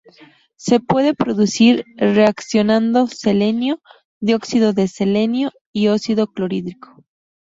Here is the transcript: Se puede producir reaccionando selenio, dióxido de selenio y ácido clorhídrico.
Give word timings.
Se 0.55 0.79
puede 0.79 1.13
producir 1.13 1.85
reaccionando 1.95 3.05
selenio, 3.05 3.83
dióxido 4.19 4.73
de 4.73 4.87
selenio 4.87 5.51
y 5.71 5.89
ácido 5.89 6.25
clorhídrico. 6.25 7.03